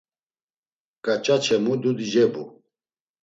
Ǩaç̌a 1.05 1.35
Ç̌emu 1.43 1.73
dudi 1.81 2.05
cebu. 2.11 2.43